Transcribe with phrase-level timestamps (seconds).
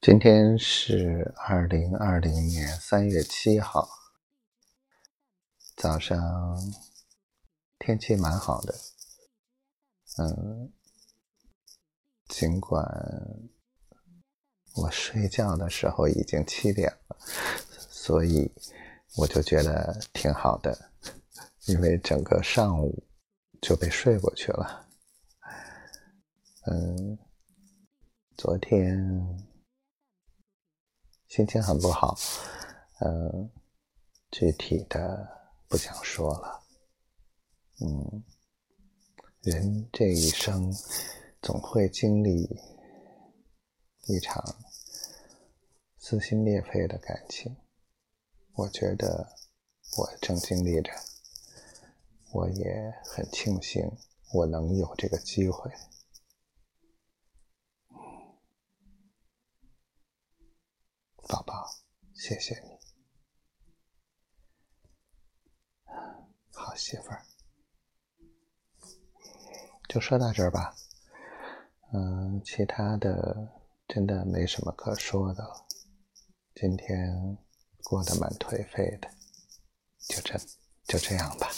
[0.00, 3.86] 今天是二零二零年三月七号，
[5.76, 6.16] 早上
[7.78, 8.74] 天气蛮好的，
[10.16, 10.72] 嗯，
[12.28, 12.82] 尽管
[14.76, 17.18] 我睡觉的时候已经七点了，
[17.90, 18.50] 所以
[19.18, 20.92] 我就觉得挺好的，
[21.66, 23.06] 因为整个上午
[23.60, 24.88] 就被睡过去了，
[26.64, 27.18] 嗯，
[28.38, 29.49] 昨天。
[31.30, 32.18] 心情很不好，
[32.98, 33.48] 嗯，
[34.32, 35.28] 具体的
[35.68, 36.60] 不想说了，
[37.80, 38.24] 嗯，
[39.42, 40.74] 人这一生
[41.40, 42.50] 总会经历
[44.08, 44.44] 一场
[45.98, 47.56] 撕心裂肺的感情，
[48.54, 49.24] 我觉得
[49.98, 50.90] 我正经历着，
[52.32, 53.88] 我也很庆幸
[54.34, 55.70] 我能有这个机会。
[61.40, 61.66] 宝宝，
[62.12, 62.78] 谢谢你，
[66.52, 67.24] 好媳妇儿，
[69.88, 70.74] 就说到这儿吧。
[71.94, 73.50] 嗯，其他的
[73.88, 75.66] 真的没什么可说的了。
[76.54, 77.38] 今天
[77.84, 79.10] 过得蛮颓废的，
[80.08, 80.38] 就这
[80.84, 81.48] 就这样吧。